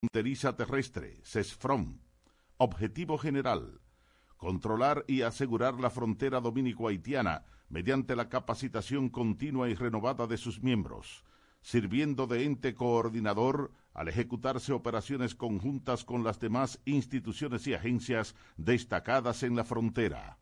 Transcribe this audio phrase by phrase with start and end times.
[0.00, 1.98] Fronteriza Terrestre, CESFROM.
[2.56, 3.80] Objetivo general.
[4.36, 11.24] Controlar y asegurar la frontera dominico-haitiana mediante la capacitación continua y renovada de sus miembros,
[11.62, 19.42] sirviendo de ente coordinador al ejecutarse operaciones conjuntas con las demás instituciones y agencias destacadas
[19.42, 20.38] en la frontera.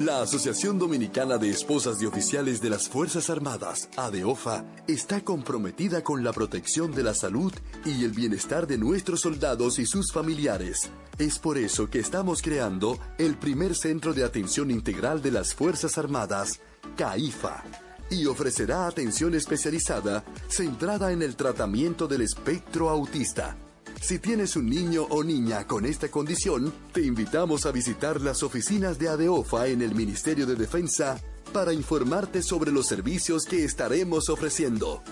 [0.00, 6.24] La Asociación Dominicana de Esposas de Oficiales de las Fuerzas Armadas, ADEOFA, está comprometida con
[6.24, 7.52] la protección de la salud
[7.84, 10.90] y el bienestar de nuestros soldados y sus familiares.
[11.18, 15.98] Es por eso que estamos creando el primer centro de atención integral de las Fuerzas
[15.98, 16.60] Armadas,
[16.96, 17.62] CAIFA,
[18.10, 23.56] y ofrecerá atención especializada centrada en el tratamiento del espectro autista
[24.00, 28.98] si tienes un niño o niña con esta condición, te invitamos a visitar las oficinas
[28.98, 31.20] de ADEOFA en el Ministerio de Defensa
[31.52, 35.02] para informarte sobre los servicios que estaremos ofreciendo.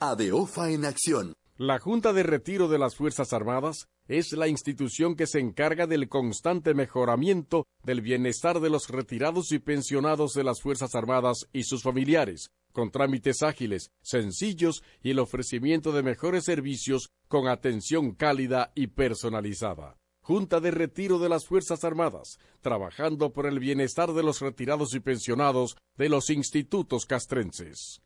[0.00, 1.34] ADEOFA en acción.
[1.56, 6.08] La Junta de Retiro de las Fuerzas Armadas es la institución que se encarga del
[6.08, 11.82] constante mejoramiento del bienestar de los retirados y pensionados de las Fuerzas Armadas y sus
[11.82, 18.88] familiares, con trámites ágiles, sencillos y el ofrecimiento de mejores servicios con atención cálida y
[18.88, 19.96] personalizada.
[20.20, 25.00] Junta de Retiro de las Fuerzas Armadas, trabajando por el bienestar de los retirados y
[25.00, 28.02] pensionados de los institutos castrenses.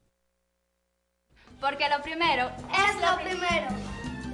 [1.61, 4.08] Porque lo primero es lo primero.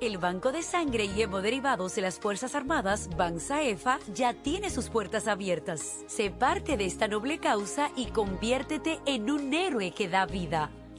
[0.00, 5.28] El Banco de Sangre y Hemoderivados de las Fuerzas Armadas, BANSAEFA, ya tiene sus puertas
[5.28, 6.04] abiertas.
[6.06, 10.70] Sé parte de esta noble causa y conviértete en un héroe que da vida.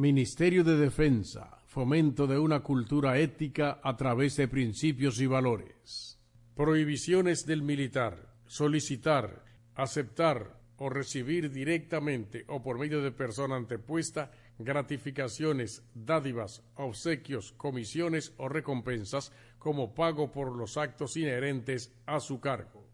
[0.00, 6.18] Ministerio de Defensa, fomento de una cultura ética a través de principios y valores.
[6.56, 9.44] Prohibiciones del militar, solicitar,
[9.74, 18.48] aceptar o recibir directamente o por medio de persona antepuesta gratificaciones, dádivas, obsequios, comisiones o
[18.48, 22.88] recompensas como pago por los actos inherentes a su cargo.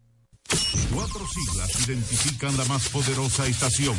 [0.93, 3.95] Cuatro siglas identifican la más poderosa estación,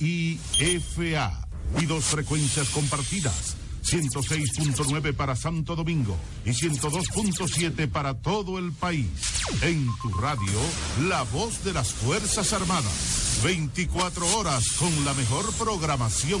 [0.00, 3.56] HIFA y dos frecuencias compartidas.
[3.84, 9.08] 106.9 para Santo Domingo y 102.7 para todo el país.
[9.62, 10.58] En tu radio,
[11.08, 13.40] la voz de las Fuerzas Armadas.
[13.44, 16.40] 24 horas con la mejor programación.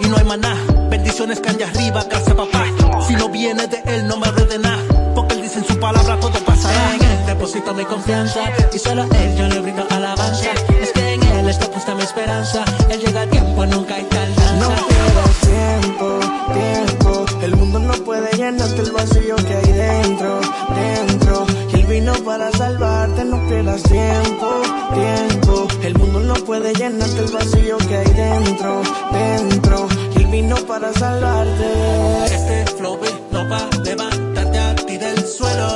[0.00, 0.56] y no hay maná.
[0.90, 2.64] Bendiciones que canya arriba, gracias papá.
[3.06, 4.82] Si no viene de él, no me de nada.
[5.14, 6.94] Porque él dice en su palabra todo pasará.
[6.94, 8.40] En él mi confianza
[8.72, 9.55] y solo él yo le
[26.72, 29.88] puede el vacío que hay dentro, dentro.
[30.16, 32.24] El vino para salvarte.
[32.24, 32.98] Este flow
[33.30, 35.75] no va a levantarte a ti del suelo.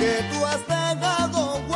[0.00, 1.69] que tú has dejado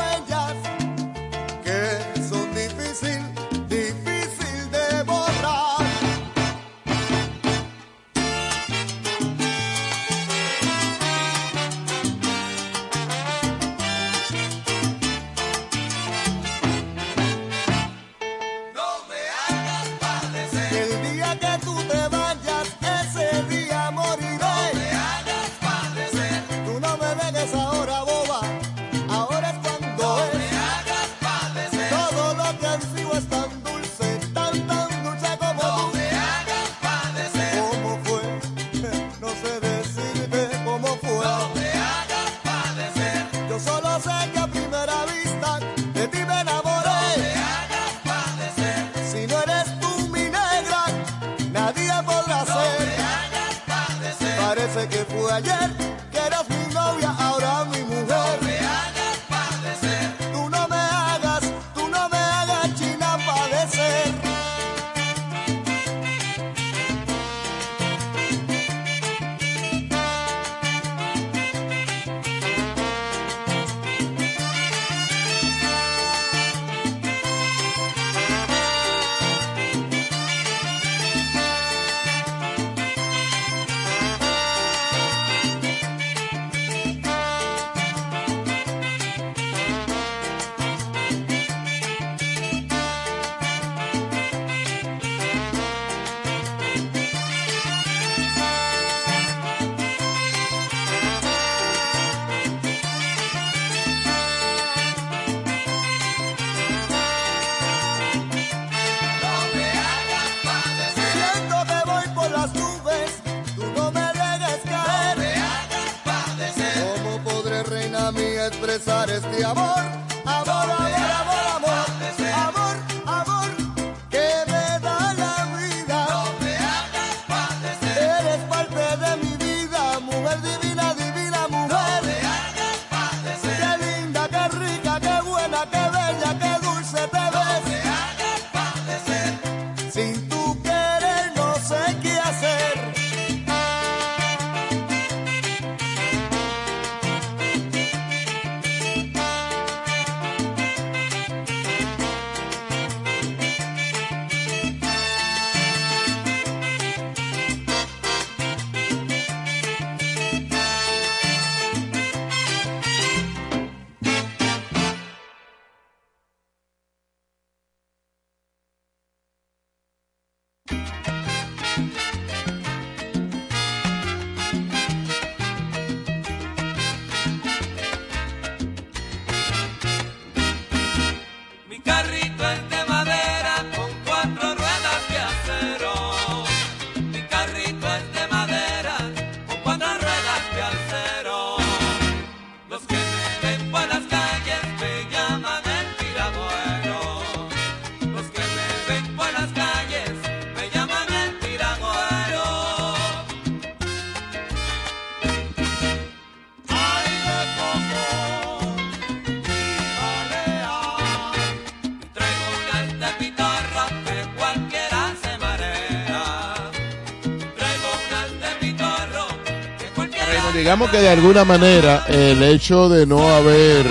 [220.65, 223.85] digamos que de alguna manera el hecho de no haber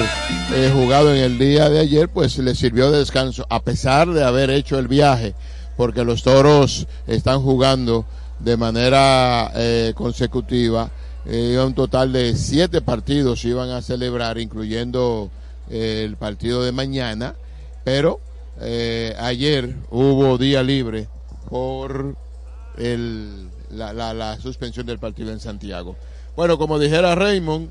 [0.55, 4.23] eh, jugado en el día de ayer, pues le sirvió de descanso, a pesar de
[4.23, 5.35] haber hecho el viaje,
[5.77, 8.07] porque los toros están jugando
[8.39, 10.89] de manera eh, consecutiva.
[11.27, 15.29] Eh, un total de siete partidos iban a celebrar, incluyendo
[15.69, 17.35] eh, el partido de mañana,
[17.83, 18.19] pero
[19.19, 21.07] ayer hubo día libre
[21.51, 22.15] por
[22.79, 25.95] el, la, la, la suspensión del partido en Santiago.
[26.35, 27.69] Bueno, como dijera Raymond,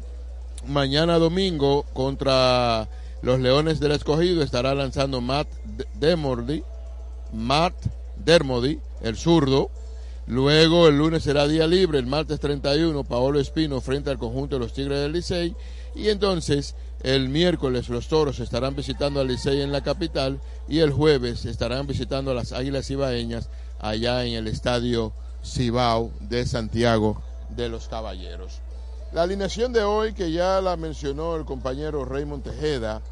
[0.66, 2.88] mañana domingo contra
[3.22, 6.62] los Leones del Escogido estará lanzando Matt D- Dermody,
[7.32, 7.74] Matt
[8.24, 9.70] Dermody, el zurdo.
[10.28, 14.60] Luego el lunes será día libre, el martes 31, Paolo Espino frente al conjunto de
[14.60, 15.56] los Tigres del Licey.
[15.96, 20.92] Y entonces el miércoles los Toros estarán visitando al Licey en la capital y el
[20.92, 23.48] jueves estarán visitando a las Águilas Ibaeñas
[23.80, 25.12] allá en el estadio
[25.44, 27.20] Cibao de Santiago
[27.56, 28.60] de los Caballeros.
[29.12, 33.02] La alineación de hoy, que ya la mencionó el compañero Raymond Tejeda,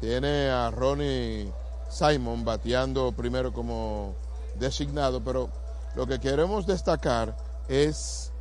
[0.00, 1.50] tiene a Ronnie
[1.88, 4.14] Simon bateando primero como
[4.56, 5.48] designado, pero
[5.94, 7.36] lo que queremos destacar
[7.68, 8.32] es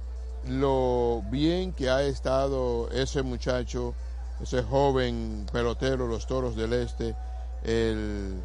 [0.47, 3.93] lo bien que ha estado ese muchacho,
[4.41, 7.15] ese joven pelotero, los Toros del Este,
[7.63, 8.41] el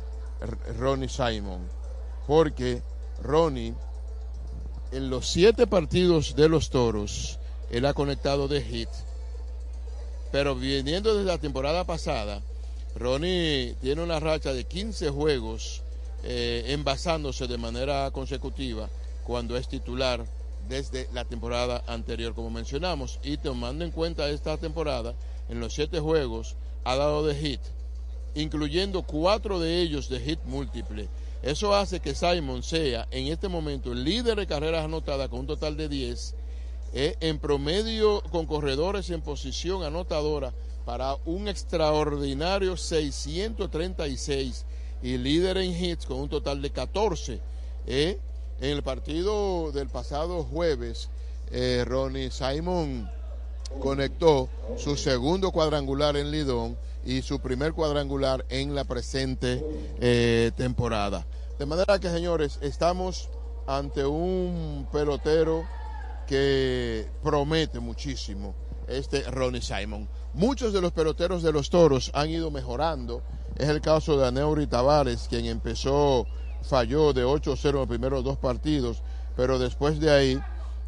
[0.79, 1.69] Ronnie Simon,
[2.27, 2.83] porque
[3.23, 3.75] Ronnie
[4.93, 7.39] en los siete partidos de los Toros,
[7.71, 8.89] él ha conectado de hit.
[10.33, 12.43] Pero viniendo desde la temporada pasada,
[12.97, 15.83] Ronnie tiene una racha de 15 juegos
[16.23, 18.91] eh, envasándose de manera consecutiva
[19.25, 20.25] cuando es titular
[20.69, 23.19] desde la temporada anterior, como mencionamos.
[23.23, 25.15] Y tomando en cuenta esta temporada,
[25.49, 27.61] en los siete juegos ha dado de hit,
[28.35, 31.09] incluyendo cuatro de ellos de hit múltiple.
[31.43, 35.47] Eso hace que Simon sea en este momento el líder de carreras anotadas con un
[35.47, 36.35] total de 10,
[36.93, 40.53] eh, en promedio con corredores en posición anotadora
[40.85, 44.65] para un extraordinario 636
[45.03, 47.41] y líder en hits con un total de 14.
[47.87, 48.19] eh.
[48.61, 51.09] En el partido del pasado jueves,
[51.51, 53.11] eh, Ronnie Simon
[53.79, 59.65] conectó su segundo cuadrangular en Lidón y su primer cuadrangular en la presente
[60.01, 61.27] eh, temporada.
[61.59, 63.29] De manera que, señores, estamos
[63.67, 65.65] ante un pelotero
[66.27, 68.55] que promete muchísimo,
[68.89, 70.09] este Ronnie Simon.
[70.33, 73.23] Muchos de los peloteros de los toros han ido mejorando.
[73.57, 76.27] Es el caso de Aneuri Tavares, quien empezó,
[76.63, 79.03] falló de 8-0 en los primeros dos partidos,
[79.37, 80.41] pero después de ahí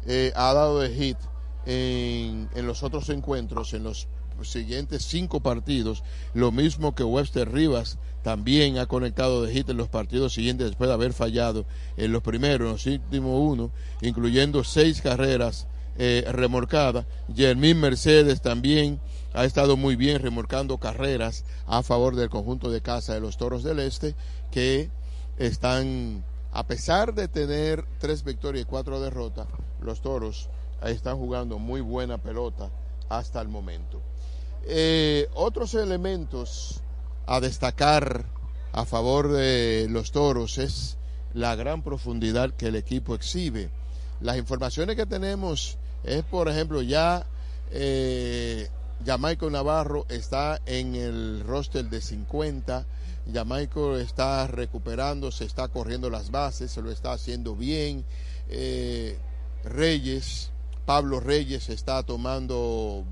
[0.05, 1.17] eh, ha dado de hit
[1.65, 4.07] en, los otros encuentros, en los
[4.41, 9.89] siguientes cinco partidos, lo mismo que Webster Rivas también ha conectado de hit en los
[9.89, 11.65] partidos siguientes después de haber fallado
[11.97, 13.71] en los primeros, en los últimos uno,
[14.01, 17.05] incluyendo seis carreras eh, remorcadas.
[17.35, 18.99] Jermín Mercedes también
[19.33, 23.63] ha estado muy bien remorcando carreras a favor del conjunto de casa de los Toros
[23.63, 24.15] del Este,
[24.51, 24.89] que
[25.37, 29.47] están, a pesar de tener tres victorias y cuatro derrotas,
[29.81, 30.49] los Toros
[30.89, 32.69] están jugando muy buena pelota
[33.09, 34.01] hasta el momento.
[34.65, 36.81] Eh, otros elementos
[37.25, 38.25] a destacar
[38.71, 40.97] a favor de los toros es
[41.33, 43.69] la gran profundidad que el equipo exhibe.
[44.21, 47.25] Las informaciones que tenemos es, por ejemplo, ya
[47.71, 48.69] eh,
[49.05, 52.85] Jamaico Navarro está en el roster de 50.
[53.33, 58.05] Jamaico está recuperando, se está corriendo las bases, se lo está haciendo bien.
[58.49, 59.17] Eh,
[59.63, 60.51] Reyes,
[60.85, 63.05] Pablo Reyes está tomando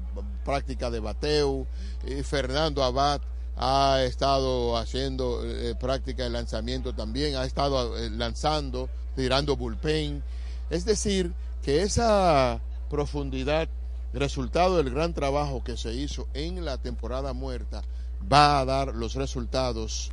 [0.43, 1.67] práctica de bateo.
[2.05, 3.21] Eh, Fernando Abad
[3.55, 10.23] ha estado haciendo eh, práctica de lanzamiento también, ha estado eh, lanzando, tirando bullpen.
[10.69, 13.69] Es decir, que esa profundidad,
[14.13, 17.83] resultado del gran trabajo que se hizo en la temporada muerta,
[18.31, 20.11] va a dar los resultados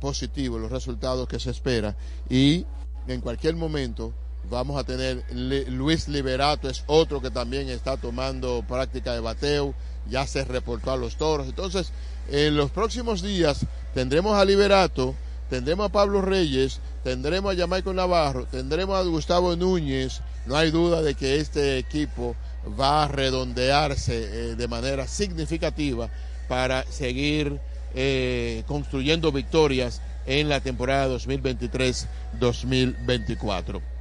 [0.00, 1.96] positivos, los resultados que se espera.
[2.30, 2.64] Y
[3.06, 4.14] en cualquier momento
[4.50, 9.74] vamos a tener Luis Liberato, es otro que también está tomando práctica de bateo,
[10.08, 11.46] ya se reportó a los toros.
[11.46, 11.92] Entonces,
[12.30, 15.14] en los próximos días tendremos a Liberato,
[15.50, 20.20] tendremos a Pablo Reyes, tendremos a Jamaico Navarro, tendremos a Gustavo Núñez.
[20.46, 22.36] No hay duda de que este equipo
[22.78, 26.08] va a redondearse eh, de manera significativa
[26.48, 27.60] para seguir
[27.94, 33.93] eh, construyendo victorias en la temporada 2023-2024.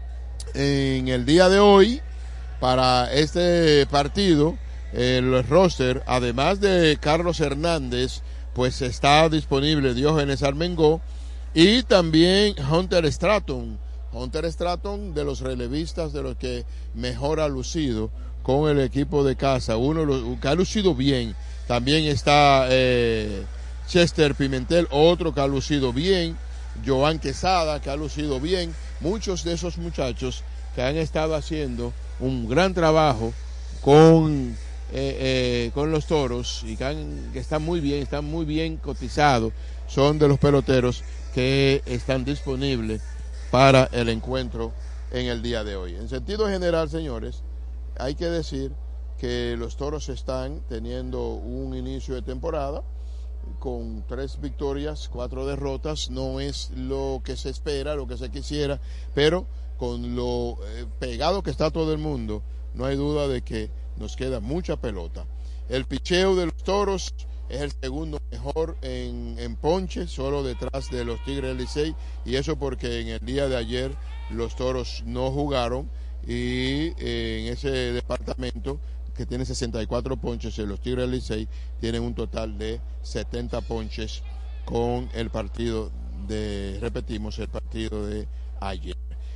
[0.54, 2.02] En el día de hoy,
[2.60, 4.58] para este partido,
[4.94, 8.22] el roster, además de Carlos Hernández,
[8.54, 11.02] pues está disponible Diógenes Armengó
[11.54, 13.80] y también Hunter Stratton.
[14.12, 18.12] Hunter Stratton de los relevistas de los que mejor ha lucido
[18.44, 21.36] con el equipo de casa, uno que ha lucido bien.
[21.68, 23.44] También está eh,
[23.88, 26.38] Chester Pimentel, otro que ha lucido bien.
[26.86, 28.74] Joan Quesada, que ha lucido bien.
[29.04, 33.34] Muchos de esos muchachos que han estado haciendo un gran trabajo
[33.82, 34.56] con,
[34.94, 38.78] eh, eh, con los toros y que, han- que están muy bien, están muy bien
[38.78, 39.52] cotizados.
[39.88, 43.02] Son de los peloteros que están disponibles
[43.52, 44.72] para el encuentro
[45.12, 45.96] en el día de hoy.
[45.96, 47.44] En sentido general, señores,
[48.00, 48.72] hay que decir
[49.20, 52.84] que los toros están teniendo un inicio de temporada
[53.60, 58.80] con tres victorias, cuatro derrotas, no es lo que se espera, lo que se quisiera,
[59.14, 59.46] pero
[59.78, 64.16] con lo eh, pegado que está todo el mundo, no hay duda de que nos
[64.16, 65.26] queda mucha pelota.
[65.70, 67.14] El picheo de los toros
[67.50, 72.58] es el segundo mejor en, en ponche, solo detrás de los Tigres Licey, y eso
[72.58, 73.96] porque en el día de ayer
[74.30, 75.90] los toros no jugaron
[76.26, 78.80] y eh, en ese departamento
[79.16, 81.48] que tiene 64 ponches, y los Tigres del Licey
[81.80, 84.24] tienen un total de 70 ponches
[84.66, 85.92] con el partido
[86.28, 88.28] de, repetimos, el partido de
[88.60, 88.96] ayer.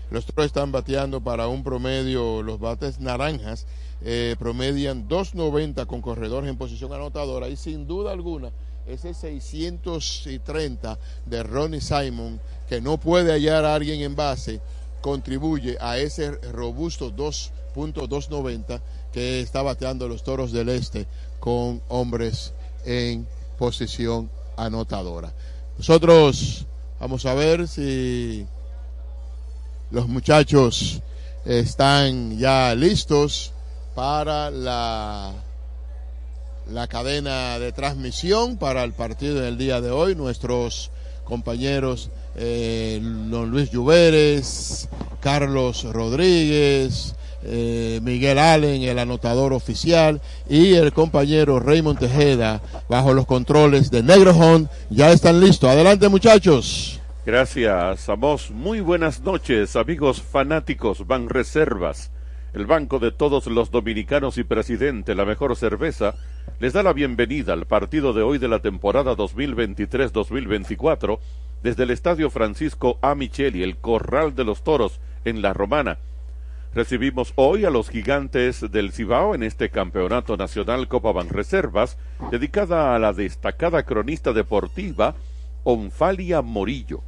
[0.10, 3.68] Los toros están bateando para un promedio, los bates naranjas
[4.02, 8.52] eh, promedian 2.90 con corredores en posición anotadora y sin duda alguna
[8.88, 14.62] ese 630 de Ronnie Simon que no puede hallar a alguien en base
[15.02, 18.82] contribuye a ese robusto 2.290
[19.18, 21.08] que está bateando los toros del este
[21.40, 22.54] con hombres
[22.86, 23.28] en
[23.58, 25.34] posición anotadora.
[25.76, 26.68] Nosotros
[27.00, 28.46] vamos a ver si
[29.90, 31.02] los muchachos
[31.46, 33.54] están ya listos
[33.96, 35.34] para la,
[36.70, 40.14] la cadena de transmisión para el partido del día de hoy.
[40.14, 40.92] Nuestros
[41.24, 44.88] compañeros eh, don Luis Lluveres,
[45.22, 47.16] Carlos Rodríguez,
[47.48, 54.04] eh, Miguel Allen, el anotador oficial, y el compañero Raymond Tejeda, bajo los controles de
[54.04, 55.70] Negro Hunt, ya están listos.
[55.70, 57.02] Adelante muchachos.
[57.26, 58.52] Gracias, Amos.
[58.52, 62.12] Muy buenas noches, amigos fanáticos Ban Reservas.
[62.54, 66.16] El banco de todos los dominicanos y presidente, la mejor cerveza,
[66.60, 71.20] les da la bienvenida al partido de hoy de la temporada 2023-2024
[71.62, 73.16] desde el Estadio Francisco A.
[73.16, 76.00] Micheli, el Corral de los Toros, en La Romana.
[76.78, 81.98] Recibimos hoy a los gigantes del Cibao en este campeonato nacional Copa Banreservas,
[82.30, 85.16] dedicada a la destacada cronista deportiva
[85.64, 87.02] Onfalia Morillo.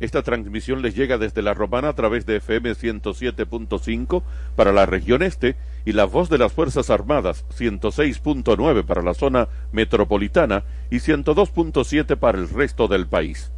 [0.00, 4.22] Esta transmisión les llega desde La Romana a través de FM 107.5
[4.54, 9.48] para la región este y la voz de las Fuerzas Armadas 106.9 para la zona
[9.72, 13.50] metropolitana y 102.7 para el resto del país.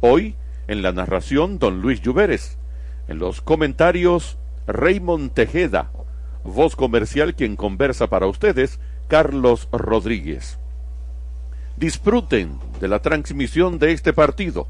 [0.00, 0.34] Hoy,
[0.66, 2.58] en la narración, don Luis Lluveres.
[3.06, 5.90] En los comentarios, Raymond Tejeda.
[6.42, 10.58] Voz comercial quien conversa para ustedes, Carlos Rodríguez.
[11.76, 14.68] Disfruten de la transmisión de este partido.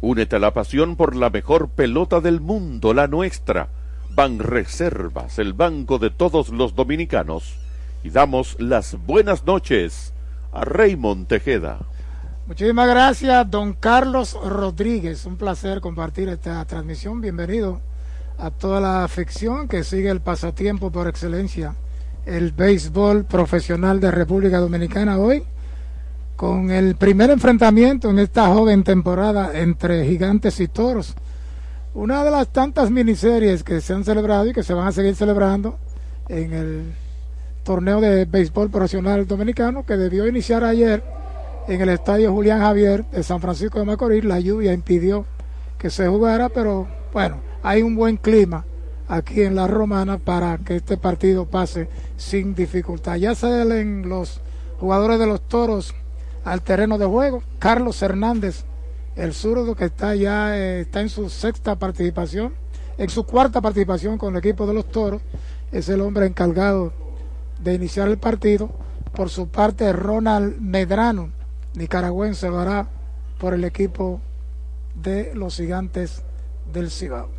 [0.00, 3.68] Únete a la pasión por la mejor pelota del mundo, la nuestra.
[4.10, 7.56] Ban Reservas, el banco de todos los dominicanos.
[8.04, 10.12] Y damos las buenas noches
[10.52, 11.78] a Raymond Tejeda.
[12.46, 15.26] Muchísimas gracias, don Carlos Rodríguez.
[15.26, 17.20] Un placer compartir esta transmisión.
[17.20, 17.80] Bienvenido
[18.38, 21.74] a toda la afición que sigue el pasatiempo por excelencia,
[22.24, 25.42] el béisbol profesional de República Dominicana hoy,
[26.36, 31.16] con el primer enfrentamiento en esta joven temporada entre gigantes y toros.
[31.94, 35.16] Una de las tantas miniseries que se han celebrado y que se van a seguir
[35.16, 35.78] celebrando
[36.28, 36.82] en el
[37.64, 41.02] torneo de béisbol profesional dominicano que debió iniciar ayer
[41.66, 44.24] en el estadio Julián Javier de San Francisco de Macorís.
[44.24, 45.26] La lluvia impidió
[45.76, 48.64] que se jugara, pero bueno, hay un buen clima
[49.08, 53.16] aquí en la Romana para que este partido pase sin dificultad.
[53.16, 54.40] Ya salen los
[54.78, 55.94] jugadores de los toros
[56.44, 57.42] al terreno de juego.
[57.58, 58.64] Carlos Hernández
[59.18, 62.54] el zurdo que está ya eh, está en su sexta participación,
[62.98, 65.20] en su cuarta participación con el equipo de los Toros,
[65.72, 66.92] es el hombre encargado
[67.60, 68.70] de iniciar el partido.
[69.14, 71.30] Por su parte, Ronald Medrano,
[71.74, 72.88] nicaragüense, va
[73.40, 74.20] por el equipo
[74.94, 76.22] de los gigantes
[76.72, 77.37] del Cibao.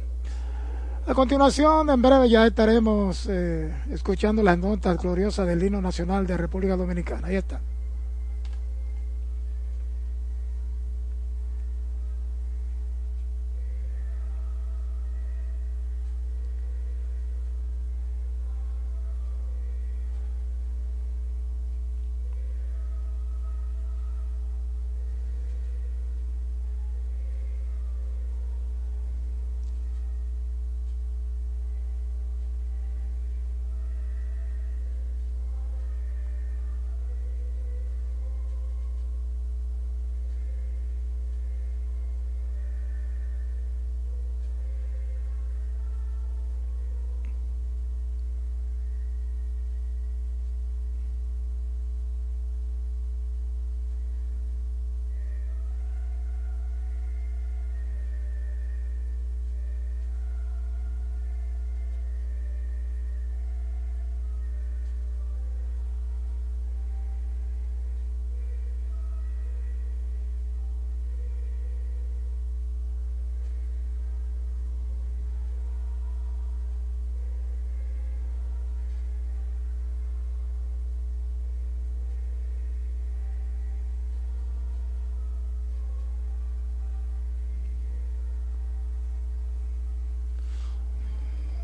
[1.10, 6.38] A continuación, en breve ya estaremos eh, escuchando las notas gloriosas del himno nacional de
[6.38, 7.30] República Dominicana.
[7.30, 7.62] Ahí está.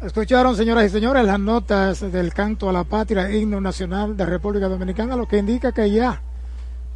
[0.05, 4.67] Escucharon, señoras y señores, las notas del canto a la patria, himno nacional de República
[4.67, 6.21] Dominicana, lo que indica que ya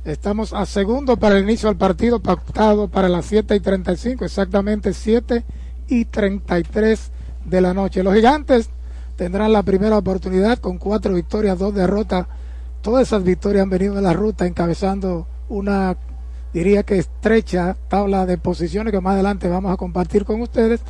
[0.06, 4.94] estamos a segundo para el inicio del partido pactado para las 7 y 35, exactamente
[4.94, 5.44] 7
[5.88, 7.12] y 33
[7.46, 8.04] de la noche.
[8.04, 8.70] Los gigantes
[9.16, 12.28] tendrán la primera oportunidad con cuatro victorias, dos derrotas.
[12.84, 15.98] Todas esas victorias han venido de la ruta encabezando una,
[16.54, 20.82] diría que estrecha tabla de posiciones que más adelante vamos a compartir con ustedes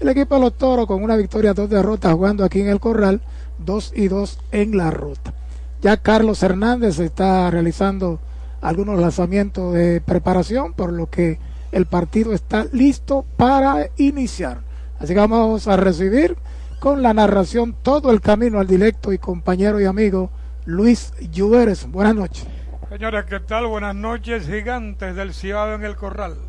[0.00, 3.20] el equipo de los Toros con una victoria, dos derrotas jugando aquí en el Corral,
[3.58, 5.32] dos y dos en la ruta.
[5.80, 8.20] Ya Carlos Hernández está realizando
[8.60, 11.38] algunos lanzamientos de preparación, por lo que
[11.72, 14.60] el partido está listo para iniciar.
[14.98, 16.36] Así que vamos a recibir
[16.80, 20.30] con la narración todo el camino al directo y compañero y amigo
[20.64, 21.90] Luis Lluveres.
[21.90, 22.46] Buenas noches.
[22.88, 23.66] Señores, ¿qué tal?
[23.66, 26.47] Buenas noches, gigantes del Ciudad en el Corral.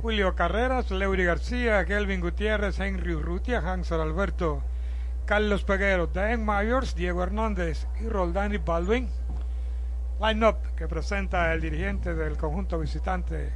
[0.00, 4.62] Julio Carreras, Leury García, Kelvin Gutiérrez, Henry Urrutia, Hansel Alberto,
[5.26, 9.10] Carlos Peguero, Dan Myers, Diego Hernández y Roldani Baldwin.
[10.20, 13.52] Line-up que presenta el dirigente del conjunto visitante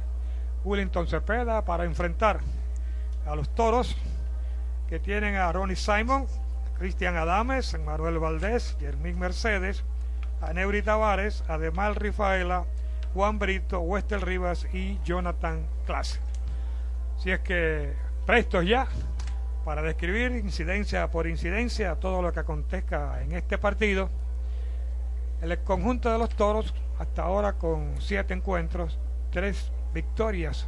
[0.65, 2.41] Willington Cepeda para enfrentar
[3.25, 3.95] a los toros
[4.89, 6.25] que tienen a Ronnie Simon,
[6.77, 9.85] Cristian Adames, Manuel Valdés, Germín Mercedes,
[10.41, 12.65] a Neuri Tavares, Ademal Rifaela,
[13.13, 16.32] Juan Brito, Wester Rivas y Jonathan Clase.
[17.23, 17.93] Si es que
[18.25, 18.85] prestos ya
[19.63, 24.09] para describir incidencia por incidencia todo lo que acontezca en este partido.
[25.41, 28.99] El conjunto de los toros, hasta ahora con siete encuentros,
[29.31, 30.67] tres victorias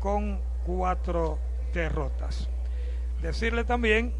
[0.00, 1.38] con cuatro
[1.72, 2.48] derrotas.
[3.22, 4.12] Decirle también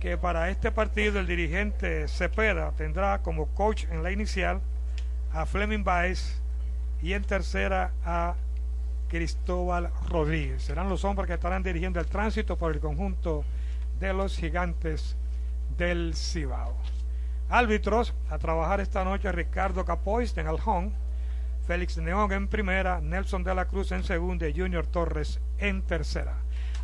[0.00, 4.62] que para este partido el dirigente Cepeda tendrá como coach en la inicial
[5.34, 6.40] a Fleming Baez
[7.02, 8.36] y en tercera a
[9.12, 10.62] Cristóbal Rodríguez.
[10.62, 13.44] Serán los hombres que estarán dirigiendo el tránsito por el conjunto
[14.00, 15.18] de los gigantes
[15.76, 16.74] del Cibao.
[17.50, 20.94] Árbitros a trabajar esta noche Ricardo Capoist en Aljón,
[21.66, 26.36] Félix Neón en primera, Nelson de la Cruz en segunda y Junior Torres en tercera.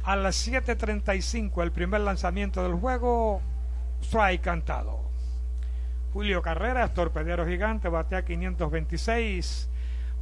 [0.03, 3.41] A las 7.35 el primer lanzamiento del juego,
[4.03, 5.01] strike cantado.
[6.12, 9.70] Julio Carreras, torpedero gigante, batea 526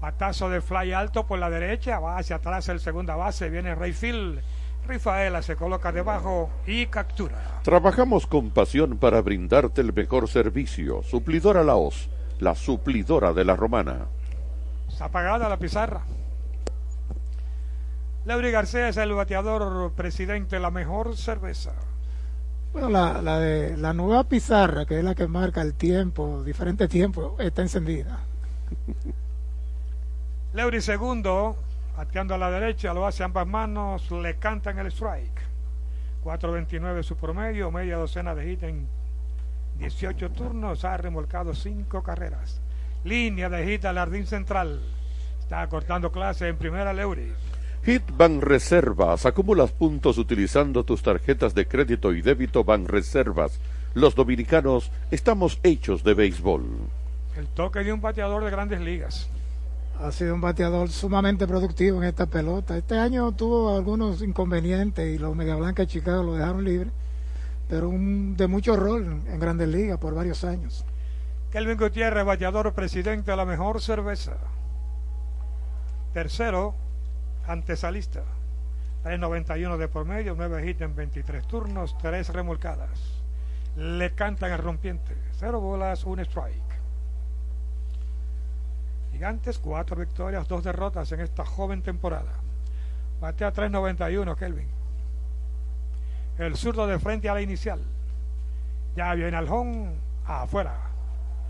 [0.00, 4.40] Patazo de fly alto por la derecha, va hacia atrás el segunda base, viene Rayfield.
[4.86, 7.60] Rifaela se coloca debajo y captura.
[7.62, 11.02] Trabajamos con pasión para brindarte el mejor servicio.
[11.02, 14.06] Suplidora Laos, la suplidora de la romana.
[14.88, 16.02] Está apagada la pizarra.
[18.24, 21.72] Leury García es el bateador presidente de la mejor cerveza.
[22.72, 26.88] Bueno, la, la, de, la nueva pizarra, que es la que marca el tiempo, diferente
[26.88, 28.20] tiempo, está encendida.
[30.56, 31.54] Leury segundo,
[31.98, 35.42] bateando a la derecha, lo hace ambas manos, le cantan el strike.
[36.24, 38.88] 4.29 su promedio, media docena de hit en
[39.78, 42.62] 18 turnos, ha remolcado 5 carreras.
[43.04, 44.80] Línea de hit al jardín central.
[45.40, 47.34] Está cortando clase en primera Leury.
[47.84, 49.26] Hitban Reservas.
[49.26, 53.60] Acumulas puntos utilizando tus tarjetas de crédito y débito Ban Reservas.
[53.92, 56.64] Los dominicanos estamos hechos de béisbol.
[57.36, 59.28] El toque de un bateador de grandes ligas.
[59.98, 62.76] Ha sido un bateador sumamente productivo en esta pelota.
[62.76, 66.90] Este año tuvo algunos inconvenientes y los Media Blanca de Chicago lo dejaron libre,
[67.68, 70.84] pero un, de mucho rol en grandes ligas por varios años.
[71.50, 74.36] Kelvin Gutiérrez, bateador presidente de la mejor cerveza.
[76.12, 76.74] Tercero,
[77.46, 78.22] antesalista.
[79.04, 83.22] 3.91 de promedio, 9 hits en 23 turnos, 3 remolcadas.
[83.76, 85.16] Le cantan el rompiente.
[85.38, 86.65] 0 bolas, 1 strike.
[89.16, 92.32] Gigantes, 4 victorias, 2 derrotas en esta joven temporada.
[93.18, 94.68] Batea 3.91, Kelvin.
[96.36, 97.80] El zurdo de frente a la inicial.
[98.94, 99.94] Ya viene al home,
[100.26, 100.90] afuera.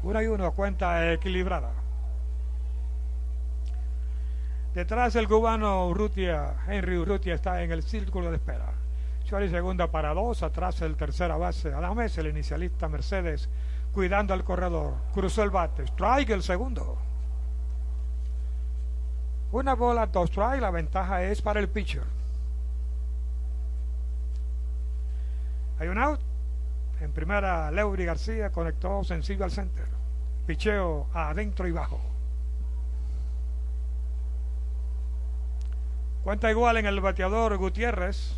[0.04, 1.72] 1 y 1, cuenta equilibrada.
[4.72, 8.66] Detrás el cubano Urrutia, Henry Urrutia está en el círculo de espera.
[9.24, 13.48] Chori segunda para dos, atrás el tercera base Adames, el inicialista Mercedes,
[13.92, 14.94] cuidando al corredor.
[15.12, 16.96] Cruzó el bate, strike el segundo.
[19.52, 22.02] Una bola, dos strike, la ventaja es para el pitcher.
[25.78, 26.20] Hay un out.
[27.00, 29.86] En primera, Leury García conectó sencillo al center.
[30.46, 32.00] Picheo adentro y bajo.
[36.24, 38.34] Cuenta igual en el bateador Gutiérrez.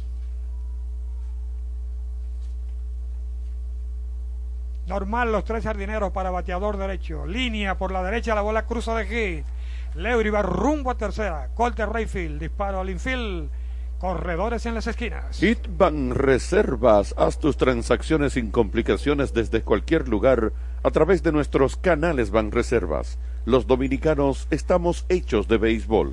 [4.86, 7.26] Normal los tres jardineros para bateador derecho.
[7.26, 9.57] Línea por la derecha, la bola cruza de hit.
[9.98, 11.48] Leury va rumbo a tercera.
[11.54, 13.50] Corte Rayfield, disparo al infield.
[13.98, 15.42] Corredores en las esquinas.
[15.42, 17.14] Hitban Reservas.
[17.18, 20.52] Haz tus transacciones sin complicaciones desde cualquier lugar
[20.84, 23.18] a través de nuestros canales Banreservas.
[23.44, 26.12] Los dominicanos estamos hechos de béisbol.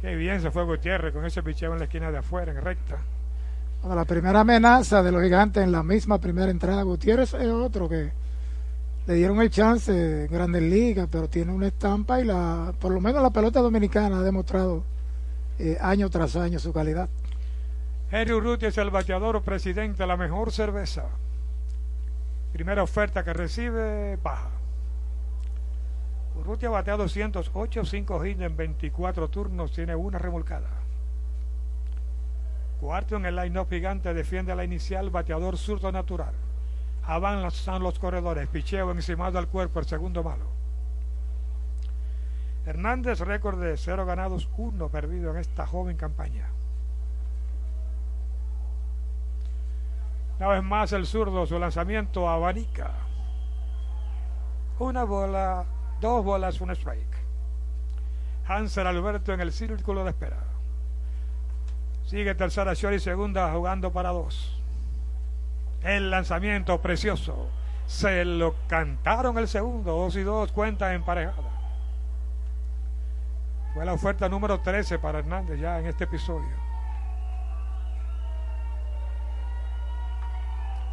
[0.00, 2.98] Qué bien se fue Gutiérrez con ese picheo en la esquina de afuera, en recta.
[3.82, 6.82] Bueno, la primera amenaza de los gigantes en la misma primera entrada.
[6.84, 8.12] Gutiérrez es otro que
[9.06, 13.00] le dieron el chance en grandes ligas, pero tiene una estampa y la, por lo
[13.00, 14.84] menos la pelota dominicana ha demostrado
[15.58, 17.08] eh, año tras año su calidad.
[18.10, 21.04] Henry Urrutia es el bateador presidente de la mejor cerveza.
[22.52, 24.50] Primera oferta que recibe, baja.
[26.36, 30.68] Urrutia batea 208, 5 hits en 24 turnos, tiene una remolcada.
[32.80, 36.32] Cuarto en el line-up gigante, defiende a la inicial, bateador zurdo natural.
[37.04, 40.46] Avanzan los corredores, picheo encima del cuerpo, el segundo malo.
[42.66, 46.48] Hernández, récord de 0 ganados, 1 perdido en esta joven campaña.
[50.38, 52.92] Una vez más el zurdo, su lanzamiento abanica.
[54.78, 55.66] Una bola,
[56.00, 57.18] dos bolas, un strike.
[58.46, 60.38] Hansel Alberto en el círculo de espera.
[62.06, 64.59] Sigue tercera short y segunda jugando para dos.
[65.82, 67.48] El lanzamiento precioso.
[67.86, 69.92] Se lo cantaron el segundo.
[69.92, 71.50] Dos y dos cuenta emparejada.
[73.74, 76.70] Fue la oferta número 13 para Hernández ya en este episodio.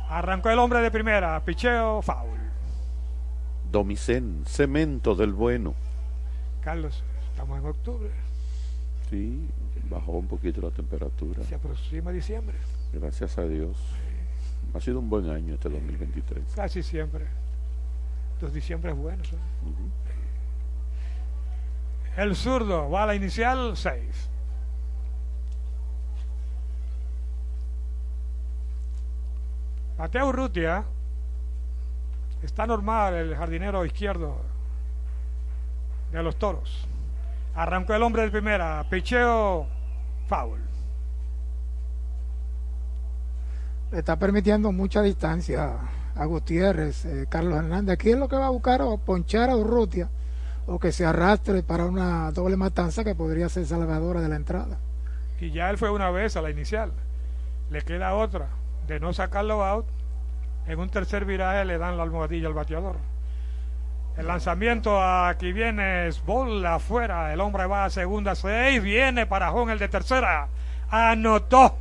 [0.09, 1.43] Arrancó el hombre de primera.
[1.43, 2.39] Picheo, foul.
[3.71, 5.73] Domicén, cemento del bueno.
[6.63, 8.09] Carlos, estamos en octubre.
[9.09, 9.49] Sí,
[9.89, 11.43] bajó un poquito la temperatura.
[11.43, 12.57] Se aproxima diciembre.
[12.93, 13.77] Gracias a Dios.
[14.73, 16.53] Ha sido un buen año este 2023.
[16.55, 17.25] Casi siempre.
[18.41, 19.31] Los diciembres buenos.
[19.33, 19.37] ¿eh?
[22.17, 24.29] El zurdo va a la inicial 6.
[29.97, 30.83] Mateo Urrutia
[32.43, 34.41] está normal el jardinero izquierdo
[36.11, 36.87] de los toros.
[37.55, 39.67] Arrancó el hombre de primera, picheo,
[40.27, 40.59] foul.
[43.91, 45.75] Le está permitiendo mucha distancia
[46.15, 47.93] a Gutiérrez, eh, Carlos Hernández.
[47.93, 50.09] Aquí es lo que va a buscar o ponchar a Urrutia
[50.65, 54.77] o que se arrastre para una doble matanza que podría ser salvadora de la entrada.
[55.39, 56.91] Y ya él fue una vez a la inicial.
[57.69, 58.49] Le queda otra
[58.87, 59.85] de no sacarlo out.
[60.65, 62.97] En un tercer viraje le dan la almohadilla al bateador.
[64.17, 67.31] El lanzamiento aquí viene es bola afuera.
[67.31, 68.83] El hombre va a segunda seis.
[68.83, 70.49] Viene para Jón el de tercera.
[70.89, 71.77] Anotó.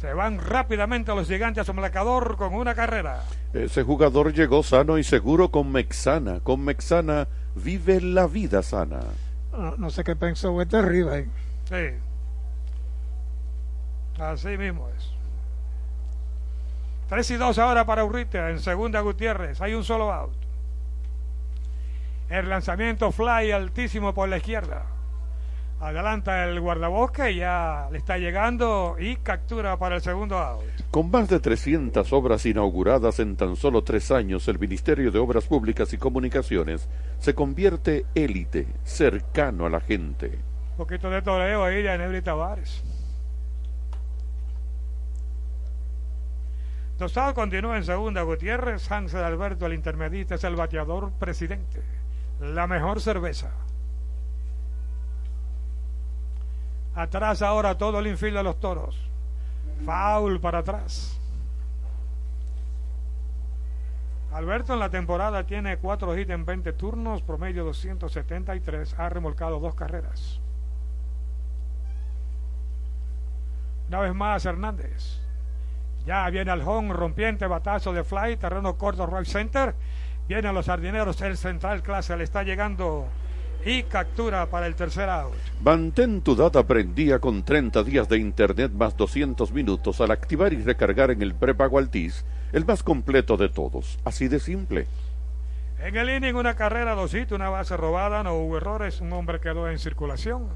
[0.00, 3.24] Se van rápidamente los gigantes a su marcador con una carrera.
[3.52, 6.38] Ese jugador llegó sano y seguro con Mexana.
[6.40, 7.26] Con Mexana
[7.56, 9.00] vive la vida sana.
[9.52, 11.16] No, no sé qué pensó este arriba.
[11.68, 11.96] Sí.
[14.20, 15.10] Así mismo es.
[17.08, 18.50] 3 y 2 ahora para Urrutia.
[18.50, 19.60] En segunda Gutiérrez.
[19.60, 20.36] Hay un solo out.
[22.28, 24.84] El lanzamiento fly altísimo por la izquierda.
[25.80, 30.64] Adelanta el guardabosque, ya le está llegando y captura para el segundo out.
[30.90, 35.44] Con más de 300 obras inauguradas en tan solo tres años, el Ministerio de Obras
[35.44, 40.38] Públicas y Comunicaciones se convierte élite, cercano a la gente.
[40.72, 42.82] Un poquito de toreo ahí de Nebri Tavares.
[46.98, 48.22] Tostado continúa en segunda.
[48.22, 51.80] Gutiérrez, Hansel Alberto, el intermedista, es el bateador presidente.
[52.40, 53.52] La mejor cerveza.
[56.98, 58.98] Atrás ahora todo el infield de los toros.
[59.84, 61.16] Foul para atrás.
[64.32, 69.76] Alberto en la temporada tiene cuatro hits en 20 turnos, promedio 273, ha remolcado dos
[69.76, 70.40] carreras.
[73.86, 75.20] Una vez más Hernández.
[76.04, 79.76] Ya viene al home, rompiente, batazo de fly, terreno corto, right center.
[80.26, 83.06] Vienen los jardineros, el central clase le está llegando
[83.64, 85.34] y captura para el tercer out.
[85.62, 90.62] Mantén tu data prendida con 30 días de internet más 200 minutos al activar y
[90.62, 93.98] recargar en el prepago Altis, el más completo de todos.
[94.04, 94.86] Así de simple.
[95.80, 99.40] En el inning una carrera, dos hits, una base robada, no hubo errores, un hombre
[99.40, 100.48] quedó en circulación.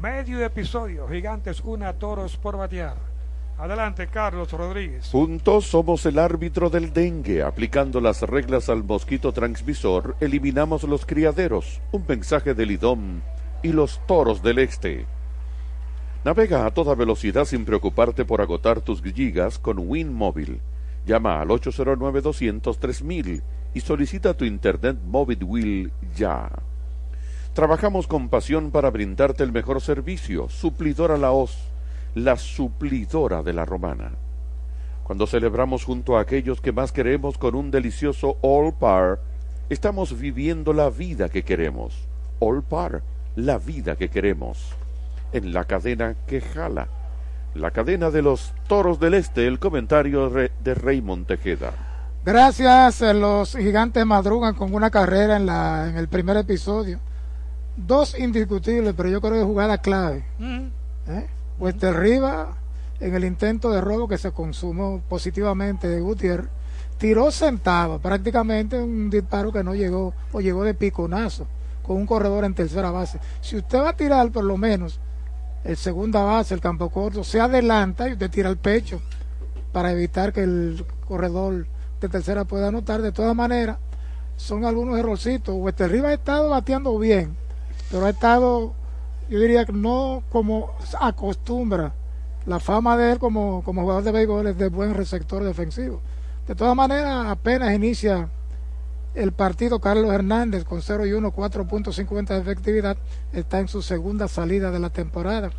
[0.00, 3.07] Medio episodio, gigantes una, toros por batear.
[3.58, 5.08] Adelante, Carlos Rodríguez.
[5.10, 7.42] Juntos somos el árbitro del dengue.
[7.42, 11.80] Aplicando las reglas al mosquito transmisor, eliminamos los criaderos.
[11.90, 13.20] Un mensaje del IDOM
[13.64, 15.06] y los toros del este.
[16.24, 20.60] Navega a toda velocidad sin preocuparte por agotar tus gigas con WinMóvil.
[21.04, 23.42] Llama al 809-200-3000
[23.74, 26.48] y solicita tu Internet Móvil Will ya.
[27.54, 30.48] Trabajamos con pasión para brindarte el mejor servicio.
[30.48, 31.67] Suplidora La Hoz
[32.24, 34.10] la suplidora de la romana.
[35.04, 39.20] Cuando celebramos junto a aquellos que más queremos con un delicioso All Par,
[39.70, 41.94] estamos viviendo la vida que queremos.
[42.40, 43.02] All Par,
[43.36, 44.74] la vida que queremos.
[45.32, 46.88] En la cadena que jala.
[47.54, 51.72] La cadena de los toros del este, el comentario de Raymond Tejeda.
[52.24, 57.00] Gracias, eh, los gigantes madrugan con una carrera en, la, en el primer episodio.
[57.76, 60.24] Dos indiscutibles, pero yo creo que jugada clave.
[61.08, 61.26] ¿Eh?
[61.58, 62.56] Pues derriba
[63.00, 66.48] en el intento de robo que se consumó positivamente de Gutiérrez,
[66.98, 71.46] tiró sentado, prácticamente un disparo que no llegó o llegó de piconazo
[71.86, 73.18] con un corredor en tercera base.
[73.40, 75.00] Si usted va a tirar por lo menos
[75.64, 79.00] el segunda base, el campo corto, se adelanta y usted tira el pecho
[79.72, 81.66] para evitar que el corredor
[82.00, 83.00] de tercera pueda anotar.
[83.00, 83.78] De todas maneras,
[84.36, 85.54] son algunos errorcitos.
[85.78, 87.36] Rivas ha estado bateando bien,
[87.90, 88.74] pero ha estado
[89.28, 91.92] yo diría que no como acostumbra
[92.48, 96.00] la fama de él como, como jugador de béisbol es de buen receptor defensivo.
[96.46, 98.30] De todas maneras, apenas inicia
[99.14, 102.96] el partido, Carlos Hernández con 0 y 1, 4.50 de efectividad,
[103.34, 105.50] está en su segunda salida de la temporada.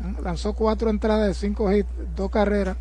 [0.00, 0.22] ¿Mm?
[0.22, 2.76] Lanzó cuatro entradas de cinco hits, dos carreras,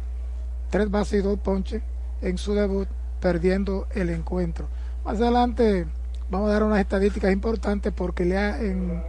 [0.69, 1.81] tres bases y dos ponches
[2.21, 2.89] en su debut,
[3.21, 4.67] perdiendo el encuentro.
[5.05, 5.85] Más adelante
[6.29, 9.01] vamos a dar unas estadísticas importantes porque le ha en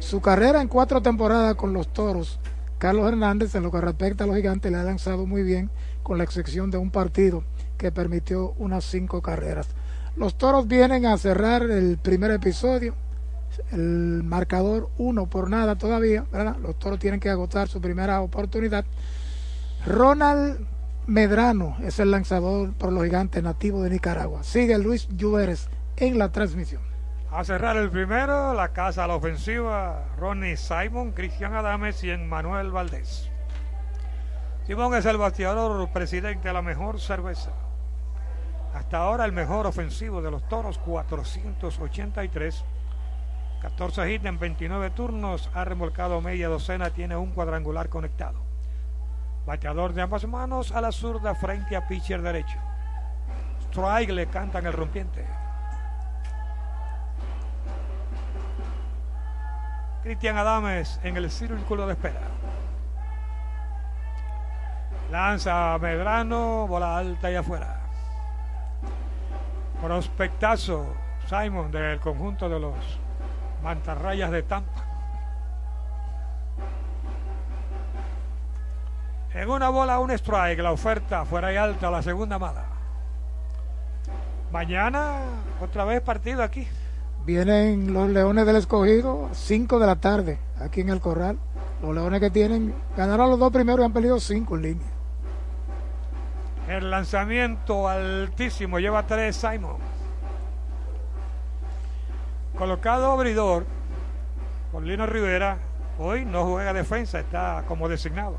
[0.00, 2.40] su carrera en cuatro temporadas con los Toros,
[2.78, 5.70] Carlos Hernández, en lo que respecta a los gigantes, le ha lanzado muy bien,
[6.02, 7.44] con la excepción de un partido
[7.76, 9.68] que permitió unas cinco carreras.
[10.16, 12.94] Los Toros vienen a cerrar el primer episodio,
[13.70, 16.56] el marcador uno por nada todavía, ¿verdad?
[16.56, 18.84] Los Toros tienen que agotar su primera oportunidad.
[19.86, 20.66] Ronald
[21.06, 24.42] Medrano es el lanzador por los gigantes nativo de Nicaragua.
[24.42, 26.89] Sigue Luis Lluveres en la transmisión.
[27.32, 32.72] A cerrar el primero, la casa a la ofensiva, Ronnie Simon, Cristian Adames y Manuel
[32.72, 33.30] Valdés.
[34.66, 37.52] Simón es el bateador presidente de la mejor cerveza.
[38.74, 42.64] Hasta ahora el mejor ofensivo de los toros, 483.
[43.62, 48.40] 14 hits en 29 turnos, ha remolcado media docena, tiene un cuadrangular conectado.
[49.46, 52.58] Bateador de ambas manos a la zurda frente a pitcher derecho.
[53.68, 55.39] Strike le cantan el rompiente.
[60.02, 62.20] Cristian Adames en el círculo de espera.
[65.10, 67.80] Lanza Medrano, bola alta y afuera.
[69.82, 70.86] Prospectazo
[71.28, 72.74] Simon del conjunto de los
[73.62, 74.84] mantarrayas de Tampa.
[79.34, 82.64] En una bola, un strike, la oferta fuera y alta, la segunda mala.
[84.50, 85.18] Mañana,
[85.60, 86.66] otra vez partido aquí.
[87.30, 91.38] Vienen los Leones del Escogido, 5 de la tarde, aquí en el Corral.
[91.80, 94.88] Los Leones que tienen, ganaron los dos primeros y han perdido 5 en línea.
[96.68, 99.76] El lanzamiento altísimo, lleva tres Simon.
[102.58, 103.64] Colocado abridor
[104.72, 105.58] por Lino Rivera,
[106.00, 108.38] hoy no juega defensa, está como designado.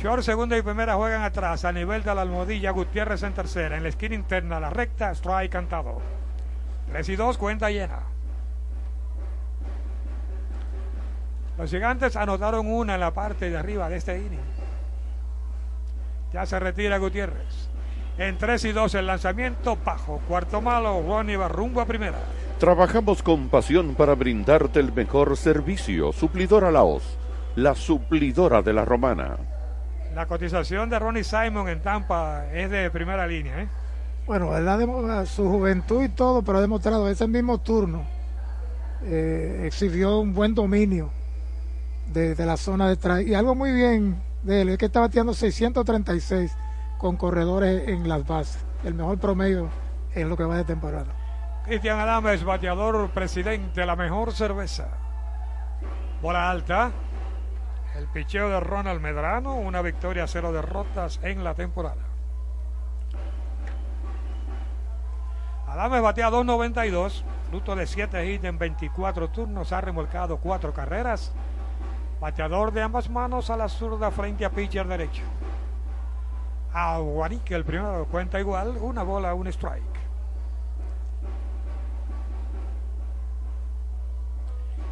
[0.00, 3.82] Short segunda y primera juegan atrás, a nivel de la almohadilla, Gutiérrez en tercera, en
[3.82, 6.00] la esquina interna, la recta, strike cantado.
[6.90, 7.98] 3 y 2, cuenta llena.
[11.58, 14.40] Los gigantes anotaron una en la parte de arriba de este inning.
[16.32, 17.68] Ya se retira Gutiérrez.
[18.16, 20.22] En 3 y 2 el lanzamiento, bajo.
[20.26, 22.20] Cuarto malo, Ronnie va rumbo a primera.
[22.58, 26.10] Trabajamos con pasión para brindarte el mejor servicio.
[26.14, 27.18] Suplidora Laos,
[27.54, 29.59] la suplidora de la romana.
[30.14, 33.62] La cotización de Ronnie Simon en Tampa es de primera línea.
[33.62, 33.68] ¿eh?
[34.26, 38.02] Bueno, él ha su juventud y todo, pero ha demostrado ese mismo turno.
[39.02, 41.10] eh, exhibió un buen dominio
[42.12, 43.22] de, de la zona de atrás.
[43.22, 46.52] Y algo muy bien de él es que está bateando 636
[46.98, 48.64] con corredores en las bases.
[48.84, 49.68] El mejor promedio
[50.14, 51.14] en lo que va de temporada.
[51.64, 54.88] Cristian Adames, bateador presidente, la mejor cerveza.
[56.20, 56.90] Bola alta.
[57.96, 62.02] El picheo de Ronald Medrano, una victoria, cero derrotas en la temporada.
[65.66, 71.32] Adames batea 2.92, fruto de 7 hits en 24 turnos, ha remolcado 4 carreras.
[72.20, 75.22] Bateador de ambas manos a la zurda frente a pitcher derecho.
[76.72, 79.99] A Guanique, el primero cuenta igual, una bola, un strike.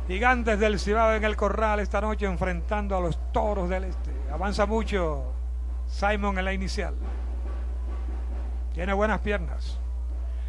[0.09, 4.11] Gigantes del Cibao en el corral esta noche enfrentando a los toros del este.
[4.33, 5.25] Avanza mucho
[5.87, 6.95] Simon en la inicial.
[8.73, 9.79] Tiene buenas piernas.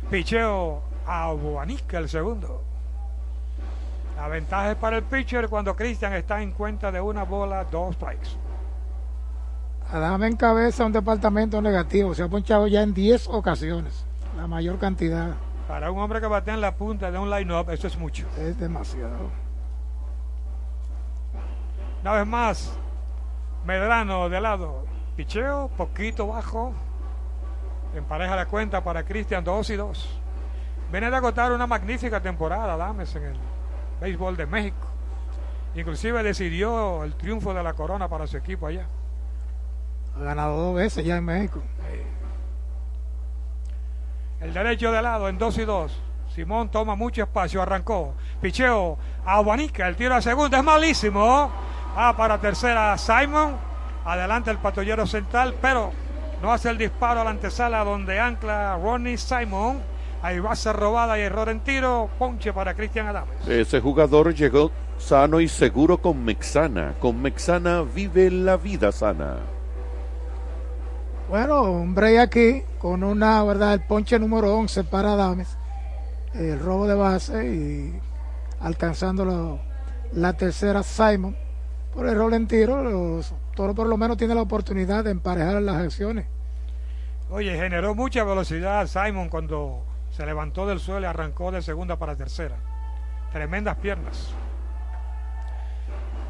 [0.10, 2.64] Picheo a Boanica el segundo.
[4.16, 7.96] La ventaja es para el pitcher cuando Cristian está en cuenta de una bola, dos
[7.96, 8.30] strikes.
[9.92, 12.14] Adame encabeza un departamento negativo.
[12.14, 14.06] Se ha ponchado ya en 10 ocasiones.
[14.38, 15.36] La mayor cantidad.
[15.68, 18.26] Para un hombre que batea en la punta de un line-up, eso es mucho.
[18.38, 19.49] Es demasiado.
[22.02, 22.80] Una vez más,
[23.66, 24.86] Medrano de lado.
[25.16, 26.74] Picheo, poquito bajo.
[27.94, 30.20] Empareja la cuenta para Cristian, 2 y 2.
[30.92, 33.36] Viene de agotar una magnífica temporada, Dames, en el
[34.00, 34.88] béisbol de México.
[35.76, 38.88] Inclusive decidió el triunfo de la corona para su equipo allá.
[40.16, 41.62] Ha ganado dos veces ya en México.
[44.40, 46.02] El derecho de lado en 2 y 2.
[46.34, 48.14] Simón toma mucho espacio, arrancó.
[48.42, 51.52] Picheo Aguanica, el tiro a segunda es malísimo.
[52.00, 53.58] Va para tercera Simon.
[54.06, 55.92] Adelante el patrullero central, pero
[56.42, 59.82] no hace el disparo a la antesala donde ancla Ronnie Simon.
[60.22, 62.10] Hay base robada y error en tiro.
[62.18, 63.46] Ponche para Cristian Adames.
[63.46, 66.94] Ese jugador llegó sano y seguro con Mexana.
[67.02, 69.36] Con Mexana vive la vida sana.
[71.28, 73.74] Bueno, un break aquí con una, ¿verdad?
[73.74, 75.58] El ponche número 11 para Dames.
[76.34, 78.00] El robo de base y
[78.62, 79.60] alcanzando
[80.14, 81.49] la tercera Simon.
[81.94, 85.76] Por el rol en tiro, los por lo menos tienen la oportunidad de emparejar las
[85.76, 86.28] acciones.
[87.30, 92.16] Oye, generó mucha velocidad Simon cuando se levantó del suelo y arrancó de segunda para
[92.16, 92.56] tercera.
[93.32, 94.34] Tremendas piernas.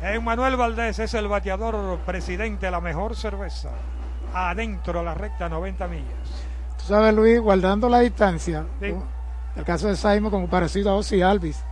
[0.02, 3.70] Emmanuel Valdés es el bateador presidente de la mejor cerveza.
[4.34, 6.06] Adentro la recta 90 millas.
[6.78, 8.66] Tú sabes, Luis, guardando la distancia.
[8.80, 8.92] Sí.
[8.92, 9.04] ¿no?
[9.56, 11.64] El caso de Simon como parecido a Ozzy Alvis.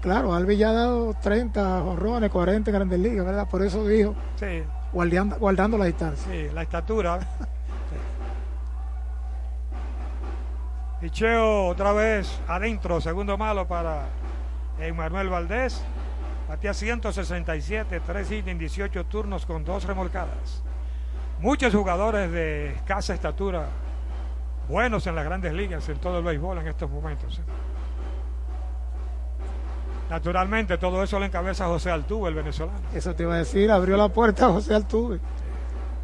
[0.00, 3.48] Claro, Alvis ya ha dado 30 jorrones, 40 en Grandes Ligas, ¿verdad?
[3.48, 6.30] Por eso dijo, Sí, guardiando, guardando la distancia.
[6.30, 7.18] sí, la estatura.
[11.00, 14.06] Picheo otra vez adentro, segundo malo para
[14.80, 15.82] Emmanuel Valdés.
[16.48, 20.62] Batía 167, 3 hits en 18 turnos con dos remolcadas.
[21.40, 23.66] Muchos jugadores de escasa estatura,
[24.68, 27.38] buenos en las grandes ligas, en todo el béisbol en estos momentos.
[27.38, 27.42] ¿eh?
[30.10, 32.78] Naturalmente, todo eso lo encabeza José Altuve, el venezolano.
[32.94, 35.20] Eso te iba a decir, abrió la puerta a José Altuve,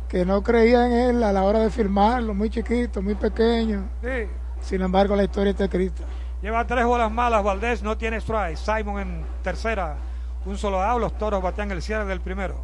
[0.09, 3.89] que no creía en él a la hora de firmarlo, muy chiquito, muy pequeño.
[4.03, 4.29] Sí.
[4.61, 6.03] Sin embargo, la historia está escrita.
[6.43, 8.57] Lleva tres bolas malas, Valdés no tiene strike.
[8.57, 9.97] Simon en tercera,
[10.45, 11.01] un solo out.
[11.01, 12.63] Los toros batean el cierre del primero.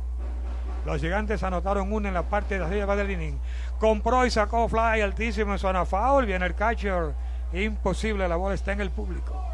[0.85, 3.39] Los gigantes anotaron una en la parte de arriba del inning.
[3.79, 6.27] Compró y sacó fly altísimo en zona foul.
[6.27, 7.15] Viene el catcher.
[7.53, 9.50] Imposible, la bola está en el público.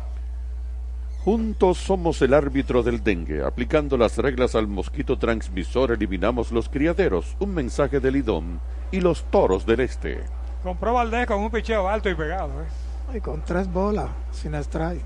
[1.27, 3.45] Juntos somos el árbitro del dengue.
[3.45, 7.37] Aplicando las reglas al mosquito transmisor eliminamos los criaderos.
[7.41, 8.61] Un mensaje del IDOM
[8.93, 10.23] y los toros del este.
[10.63, 12.53] Compró Valdés con un picheo alto y pegado.
[12.63, 13.17] ¿eh?
[13.17, 15.03] Y con tres bolas, sin strike.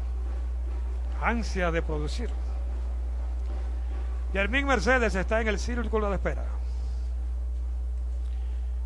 [1.23, 2.29] Ansia de producir.
[4.35, 6.45] Yermín Mercedes está en el círculo de espera.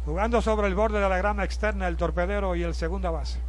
[0.07, 3.41] Jugando sobre el borde de la grama externa el torpedero y el segunda base.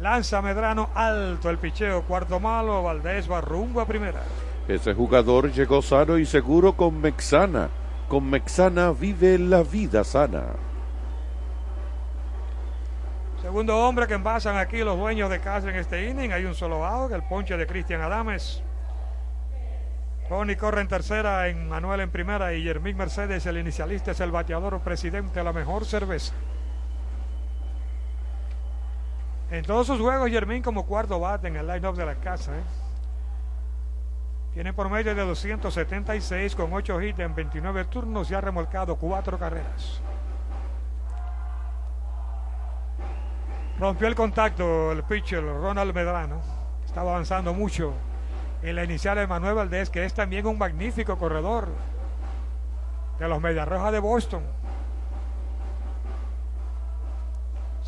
[0.00, 4.22] Lanza Medrano alto el picheo, cuarto malo, Valdés va rumbo a primera.
[4.68, 7.68] Ese jugador llegó sano y seguro con Mexana.
[8.08, 10.44] Con Mexana vive la vida sana.
[13.42, 16.32] Segundo hombre que envasan aquí los dueños de casa en este inning.
[16.32, 18.62] Hay un solo out, el ponche de Cristian Adames.
[20.30, 24.30] Ronnie corre en tercera, en Manuel en primera y Yermín Mercedes, el inicialista, es el
[24.30, 26.34] bateador presidente de la mejor cerveza.
[29.50, 32.52] En todos sus juegos, Yermín como cuarto bate en el line-up de la casa.
[32.56, 32.62] ¿eh?
[34.52, 39.38] Tiene por medio de 276 con 8 hits en 29 turnos y ha remolcado 4
[39.38, 40.02] carreras.
[43.78, 46.42] Rompió el contacto el pitcher Ronald Medrano.
[46.84, 47.94] Estaba avanzando mucho
[48.62, 51.68] en la inicial de Manuel Valdés, que es también un magnífico corredor
[53.18, 54.42] de los Medias Rojas de Boston.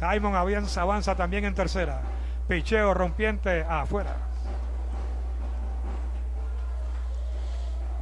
[0.01, 2.01] Simon avanza, avanza también en tercera.
[2.49, 4.17] Picheo rompiente afuera.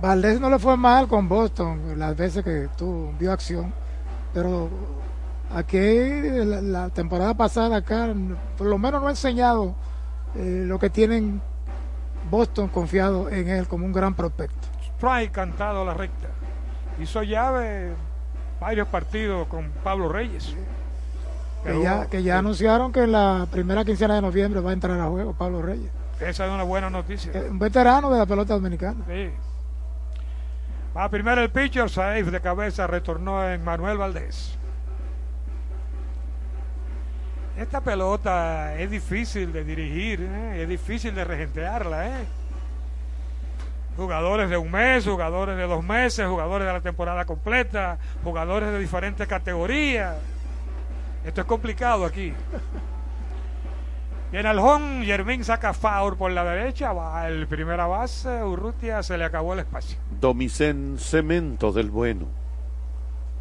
[0.01, 3.75] Valdés no le fue mal con Boston las veces que tuvo, vio acción,
[4.33, 4.71] pero
[5.53, 8.15] aquí la, la temporada pasada acá
[8.57, 9.75] por lo menos no ha enseñado
[10.37, 11.43] eh, lo que tienen
[12.31, 14.69] Boston confiado en él como un gran prospecto.
[14.97, 16.29] Strike cantado a la recta.
[17.01, 17.93] Hizo llave
[18.61, 20.55] varios partidos con Pablo Reyes.
[21.73, 24.99] Que ya, que ya anunciaron que en la primera quincena de noviembre va a entrar
[25.01, 25.91] a juego Pablo Reyes.
[26.21, 27.31] Esa es una buena noticia.
[27.33, 29.05] Eh, Un veterano de la pelota dominicana.
[29.07, 29.31] Sí.
[30.97, 34.57] Va primero el pitcher, safe de cabeza, retornó en Manuel Valdés.
[37.57, 40.63] Esta pelota es difícil de dirigir, ¿eh?
[40.63, 42.07] es difícil de regentearla.
[42.07, 42.25] ¿eh?
[43.97, 48.79] Jugadores de un mes, jugadores de dos meses, jugadores de la temporada completa, jugadores de
[48.79, 50.15] diferentes categorías.
[51.25, 52.33] Esto es complicado aquí.
[54.31, 59.03] Y en el home, Yermín saca foul por la derecha, va el primera base, Urrutia
[59.03, 59.99] se le acabó el espacio.
[60.21, 62.27] Domicén Cemento del Bueno.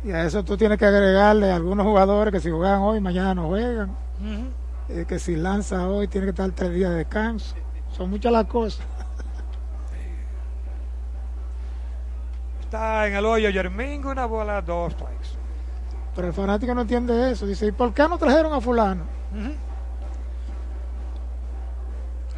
[0.04, 3.36] Y a eso tú tienes que agregarle a algunos jugadores que si juegan hoy, mañana
[3.36, 3.90] no juegan.
[4.90, 7.56] Eh, que si lanza hoy, tiene que estar tres días de descanso.
[7.92, 8.86] Son muchas las cosas.
[12.62, 15.38] Está en el hoyo Yermín, una bola, dos strikes.
[16.18, 17.46] Pero el fanático no entiende eso.
[17.46, 19.04] Dice, ¿y por qué no trajeron a fulano?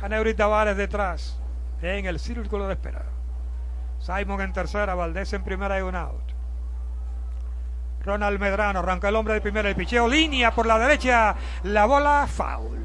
[0.02, 1.40] Aneuri Tavares detrás,
[1.82, 3.06] en el círculo de espera.
[4.00, 6.34] Simon en tercera, Valdés en primera y un out.
[8.04, 12.28] Ronald Medrano arranca el hombre de primera, el picheo, línea por la derecha, la bola,
[12.28, 12.80] foul.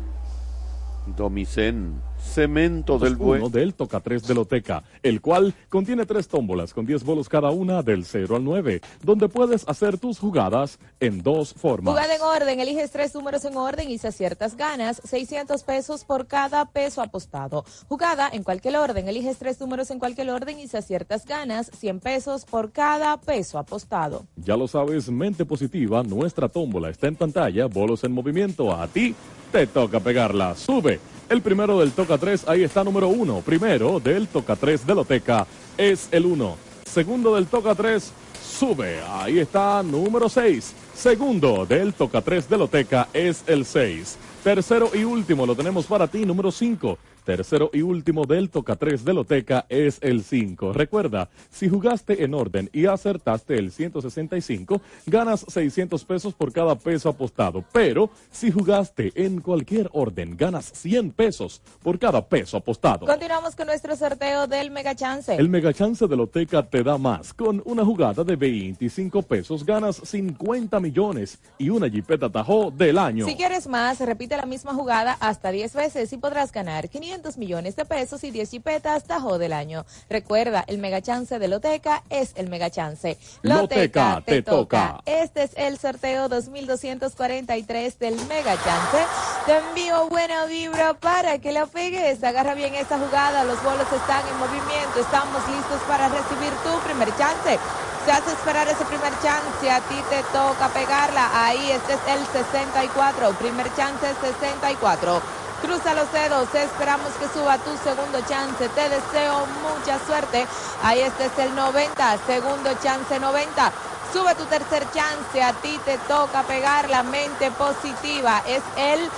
[1.07, 3.49] Domicén Cemento del Bueno.
[3.49, 7.83] del Toca 3 de Loteca, el cual contiene tres tómbolas con 10 bolos cada una
[7.83, 11.93] del 0 al 9, donde puedes hacer tus jugadas en dos formas.
[11.95, 16.27] Jugada en orden, eliges tres números en orden y si aciertas ganas 600 pesos por
[16.27, 17.65] cada peso apostado.
[17.89, 22.01] Jugada en cualquier orden, eliges tres números en cualquier orden y si aciertas ganas 100
[22.01, 24.27] pesos por cada peso apostado.
[24.37, 29.15] Ya lo sabes, mente positiva, nuestra tómbola está en pantalla, bolos en movimiento, a ti
[29.53, 30.99] te toca pegarla, sube.
[31.29, 33.41] El primero del Toca 3, ahí está número 1.
[33.41, 35.47] Primero del Toca 3 de Loteca
[35.79, 36.57] es el 1.
[36.85, 38.13] Segundo del Toca 3,
[38.59, 39.01] sube.
[39.09, 40.75] Ahí está número 6.
[40.95, 44.19] Segundo del Toca 3 de Loteca es el 6.
[44.45, 46.99] Tercero y último lo tenemos para ti, número 5.
[47.25, 50.75] Tercero y último del Toca 3 de Loteca es el 5.
[50.75, 57.09] Recuerda, si jugaste en orden y acertaste el 165, ganas 600 pesos por cada peso
[57.09, 57.65] apostado.
[57.73, 63.07] Pero si jugaste en cualquier orden, ganas 100 pesos por cada peso apostado.
[63.07, 65.35] Continuamos con nuestro sorteo del Mega Chance.
[65.35, 67.33] El Mega Chance de Loteca te da más.
[67.33, 73.25] Con una jugada de 25 pesos ganas 50 millones y una Jeepeta Tahoe del año.
[73.25, 77.77] Si quieres más, repite la misma jugada hasta 10 veces y podrás ganar 500 millones
[77.77, 79.85] de pesos y 10 jipetas Tajo del año.
[80.11, 83.17] Recuerda, el mega chance de Loteca es el mega chance.
[83.43, 85.01] Loteca te toca.
[85.07, 88.99] Este es el sorteo 2243 del mega chance.
[89.47, 92.23] Te envío buena vibra para que la pegues.
[92.25, 93.45] Agarra bien esta jugada.
[93.45, 95.01] Los bolos están en movimiento.
[95.01, 97.59] Estamos listos para recibir tu primer chance.
[98.05, 101.31] Se hace esperar ese primer chance, a ti te toca pegarla.
[101.47, 105.44] Ahí este es el 64, primer chance 64.
[105.65, 108.69] Cruza los dedos, esperamos que suba tu segundo chance.
[108.69, 110.47] Te deseo mucha suerte.
[110.83, 113.73] Ahí este es el 90, segundo chance 90.
[114.13, 118.43] Sube tu tercer chance, a ti te toca pegar la mente positiva.
[118.47, 119.09] Es el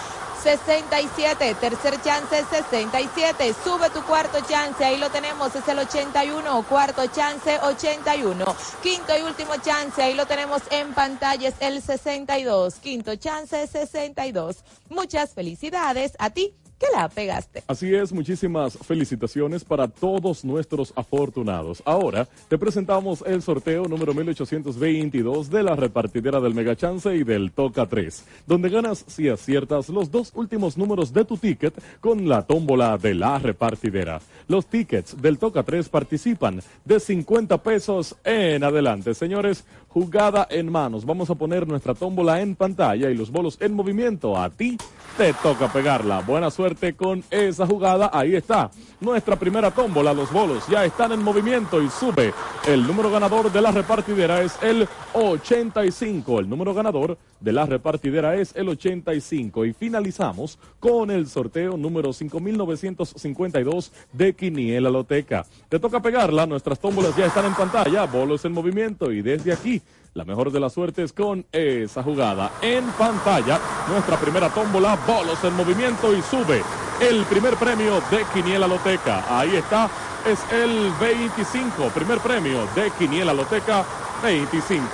[0.46, 1.56] 67.
[1.56, 3.52] Tercer chance 67.
[3.64, 4.84] Sube tu cuarto chance.
[4.84, 5.52] Ahí lo tenemos.
[5.56, 6.62] Es el 81.
[6.68, 8.44] Cuarto chance 81.
[8.80, 10.00] Quinto y último chance.
[10.00, 11.48] Ahí lo tenemos en pantalla.
[11.48, 12.76] Es el 62.
[12.76, 14.58] Quinto chance 62.
[14.88, 17.62] Muchas felicidades a ti que la pegaste.
[17.66, 21.82] Así es, muchísimas felicitaciones para todos nuestros afortunados.
[21.84, 27.52] Ahora te presentamos el sorteo número 1822 de la repartidera del Mega Chance y del
[27.52, 32.42] Toca 3, donde ganas si aciertas los dos últimos números de tu ticket con la
[32.42, 34.20] tómbola de la repartidera.
[34.48, 39.14] Los tickets del Toca 3 participan de 50 pesos en adelante.
[39.14, 41.06] Señores, jugada en manos.
[41.06, 44.36] Vamos a poner nuestra tómbola en pantalla y los bolos en movimiento.
[44.36, 44.76] A ti
[45.16, 46.20] te toca pegarla.
[46.20, 48.10] Buena suerte con esa jugada.
[48.12, 48.70] Ahí está.
[49.00, 50.12] Nuestra primera tómbola.
[50.12, 52.34] Los bolos ya están en movimiento y sube.
[52.66, 56.40] El número ganador de la repartidera es el 85.
[56.40, 59.64] El número ganador de la repartidera es el 85.
[59.64, 65.46] Y finalizamos con el sorteo número 5952 de Quiniela Loteca.
[65.70, 66.44] Te toca pegarla.
[66.44, 68.04] Nuestras tómbolas ya están en pantalla.
[68.04, 69.75] Bolos en movimiento y desde aquí
[70.14, 72.52] la mejor de las suertes con esa jugada.
[72.62, 76.62] En pantalla, nuestra primera tómbola, bolos en movimiento y sube
[77.00, 79.24] el primer premio de Quiniela Loteca.
[79.28, 79.90] Ahí está,
[80.26, 83.84] es el 25, primer premio de Quiniela Loteca
[84.22, 84.86] 25.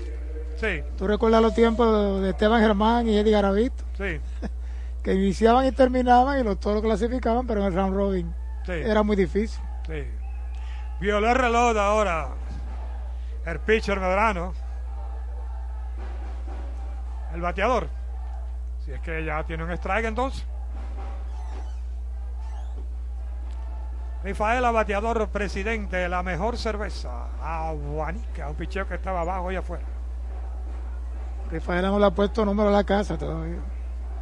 [0.57, 4.21] Sí, Tú recuerdas los tiempos de Esteban Germán y Eddie Garavito, sí,
[5.03, 8.73] que iniciaban y terminaban y los toros clasificaban, pero en el round robin sí.
[8.73, 9.61] era muy difícil.
[9.87, 10.05] Sí.
[11.01, 12.29] Violó el reloj de ahora.
[13.45, 14.55] El pitcher Medrano.
[17.35, 17.89] El bateador.
[18.85, 20.45] Si es que ya tiene un strike entonces.
[24.25, 27.27] Rafaela, bateador presidente de la mejor cerveza.
[27.43, 29.85] Aguanica, un picheo que estaba abajo y afuera.
[31.51, 33.59] Rafaela no le ha puesto número a la casa todavía.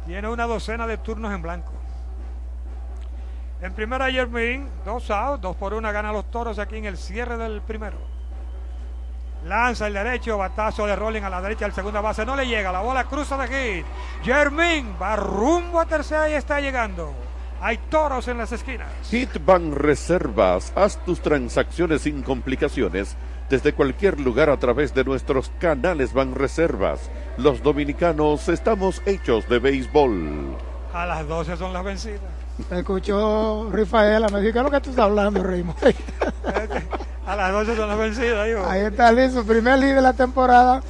[0.05, 1.71] Tiene una docena de turnos en blanco.
[3.61, 7.37] En primera, Yermin, dos outs, dos por una, gana los toros aquí en el cierre
[7.37, 7.97] del primero.
[9.45, 12.71] Lanza el derecho, batazo de Rolling a la derecha del segunda base, no le llega,
[12.71, 13.85] la bola cruza de hit.
[14.23, 17.13] Yermin va rumbo a tercera y está llegando.
[17.61, 18.87] Hay toros en las esquinas.
[19.11, 23.15] Hitban Reservas, haz tus transacciones sin complicaciones
[23.49, 27.11] desde cualquier lugar a través de nuestros canales Banreservas.
[27.37, 30.57] Los dominicanos estamos hechos de béisbol.
[30.93, 32.21] A las 12 son las vencidas.
[32.69, 35.77] Me escuchó Rafaela, me dijo, ¿qué es lo que tú estás hablando, Raymond?
[37.27, 38.65] A las 12 son las vencidas, digo.
[38.65, 40.81] Ahí está listo, primer líder de la temporada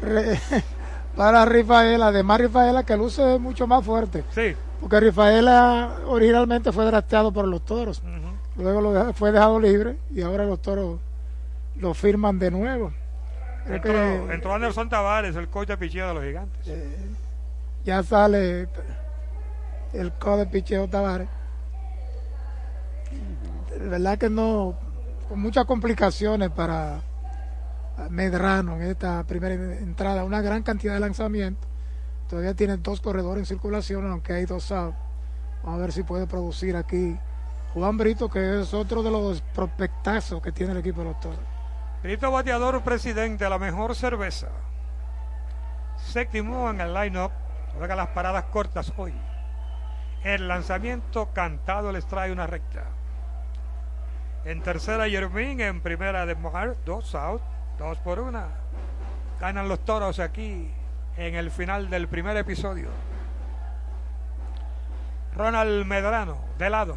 [0.00, 0.40] re-
[1.16, 4.24] para Rafaela, además Rafaela que luce mucho más fuerte.
[4.34, 4.54] Sí.
[4.84, 8.02] Porque Rafaela originalmente fue drafteado por los toros,
[8.54, 11.00] luego lo fue dejado libre y ahora los toros
[11.76, 12.92] lo firman de nuevo.
[13.66, 16.68] Entró, que entró Anderson Tavares, el coach de picheo de los gigantes.
[17.82, 18.68] ya sale
[19.94, 21.28] el coach de picheo Tavares.
[23.70, 24.74] De verdad que no,
[25.30, 27.00] con muchas complicaciones para
[28.10, 31.73] Medrano en esta primera entrada, una gran cantidad de lanzamientos.
[32.34, 34.98] Todavía tiene dos corredores en circulación, aunque hay dos outs.
[35.62, 37.16] Vamos a ver si puede producir aquí
[37.74, 41.38] Juan Brito, que es otro de los prospectazos que tiene el equipo de los toros.
[42.02, 44.48] Brito bateador presidente, la mejor cerveza.
[45.96, 47.30] Séptimo en el line-up.
[47.78, 49.14] Juega las paradas cortas hoy.
[50.24, 52.82] El lanzamiento cantado les trae una recta.
[54.44, 55.60] En tercera, Yermín.
[55.60, 57.42] En primera, de Mojar, dos out.
[57.78, 58.48] Dos por una.
[59.38, 60.74] Ganan los toros aquí
[61.16, 62.88] en el final del primer episodio.
[65.36, 66.96] Ronald Medrano, de lado.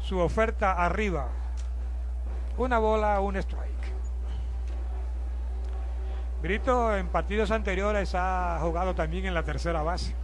[0.00, 1.28] Su oferta arriba.
[2.56, 3.70] Una bola, un strike.
[6.42, 10.14] Brito en partidos anteriores ha jugado también en la tercera base.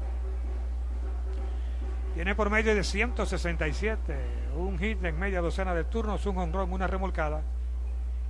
[2.15, 4.17] Tiene por medio de 167,
[4.57, 7.43] un hit en media docena de turnos, un honrón, una remolcada.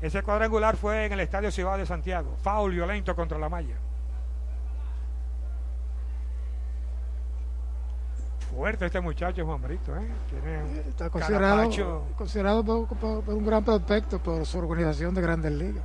[0.00, 2.36] Ese cuadrangular fue en el Estadio Ciudad de Santiago.
[2.42, 3.76] Foul violento contra la malla.
[8.54, 10.08] Fuerte este muchacho Juan Brito, ¿eh?
[10.30, 11.56] Tiene Está considerado,
[12.16, 15.84] considerado por, por- por un gran prospecto por su organización de grandes ligas.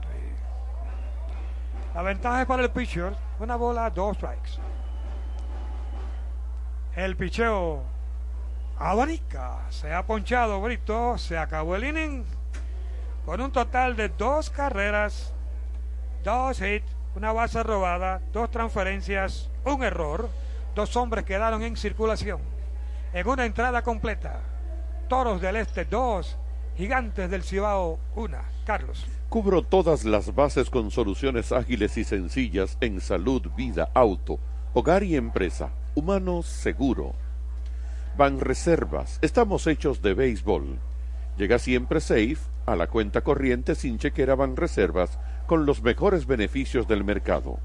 [1.93, 3.13] La ventaja es para el pitcher.
[3.39, 4.51] Una bola, dos strikes.
[6.95, 7.81] El picheo
[8.77, 9.59] abanica.
[9.69, 11.17] Se ha ponchado Brito.
[11.17, 12.23] Se acabó el inning.
[13.25, 15.33] Con un total de dos carreras,
[16.23, 20.29] dos hits, una base robada, dos transferencias, un error.
[20.73, 22.39] Dos hombres quedaron en circulación.
[23.13, 24.39] En una entrada completa.
[25.07, 26.37] Toros del Este, dos.
[26.77, 28.43] Gigantes del Cibao, una.
[28.65, 29.05] Carlos.
[29.29, 34.39] Cubro todas las bases con soluciones ágiles y sencillas en salud, vida, auto,
[34.73, 35.71] hogar y empresa.
[35.93, 37.13] Humano seguro.
[38.17, 39.19] Banreservas.
[39.21, 40.79] Estamos hechos de béisbol.
[41.37, 47.03] Llega siempre safe a la cuenta corriente sin chequera Banreservas con los mejores beneficios del
[47.03, 47.59] mercado.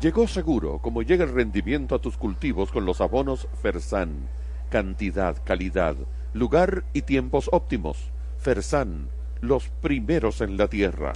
[0.00, 4.28] Llegó seguro como llega el rendimiento a tus cultivos con los abonos Fersan.
[4.68, 5.96] Cantidad, calidad,
[6.34, 8.10] lugar y tiempos óptimos.
[8.38, 9.08] Fersan,
[9.40, 11.14] los primeros en la tierra.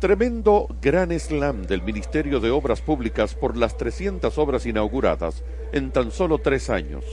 [0.00, 6.10] Tremendo gran slam del Ministerio de Obras Públicas por las 300 obras inauguradas en tan
[6.10, 7.04] solo tres años.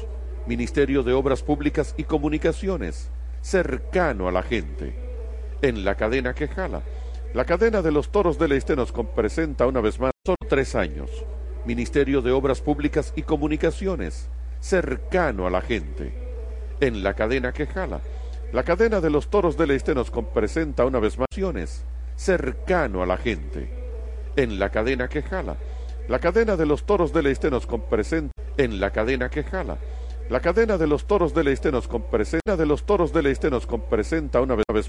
[0.48, 3.12] Ministerio de Obras Públicas y Comunicaciones,
[3.42, 4.94] cercano a la gente.
[5.62, 6.82] En la cadena que jala.
[7.34, 11.10] La cadena de los toros del Este nos presenta una vez más solo tres años.
[11.66, 14.30] Ministerio de Obras Públicas y Comunicaciones,
[14.60, 16.14] cercano a la gente.
[16.80, 18.02] En la cadena que jala.
[18.52, 21.28] La cadena de los toros del Este nos presenta una vez más
[22.16, 23.70] cercano a la gente.
[24.36, 25.56] En la cadena que jala.
[26.08, 29.78] La cadena de los toros del Este nos presenta en la cadena que jala.
[30.32, 33.50] La cadena de los toros del Este nos com- presenta de los toros del Este
[33.50, 34.88] nos com- presenta una vez más